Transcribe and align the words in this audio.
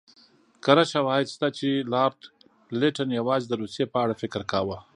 کره 0.65 0.83
شواهد 0.93 1.27
شته 1.33 1.47
چې 1.57 1.69
لارډ 1.93 2.19
لیټن 2.79 3.09
یوازې 3.19 3.45
د 3.49 3.53
روسیې 3.61 3.85
په 3.93 3.97
اړه 4.03 4.13
فکر 4.21 4.41
کاوه. 4.51 4.77